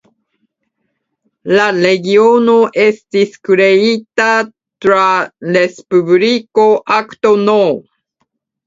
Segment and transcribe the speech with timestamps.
[1.57, 2.55] La regiono
[2.85, 4.29] estis kreita
[4.87, 5.07] tra
[5.55, 6.69] Respubliko
[7.01, 7.61] Akto No.